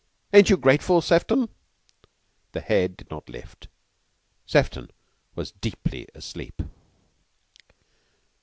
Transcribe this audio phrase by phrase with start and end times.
[0.33, 1.47] Ain't you grateful, Sefton?"
[2.53, 3.67] The head did not lift.
[4.47, 4.89] Sefton
[5.35, 6.63] was deeply asleep.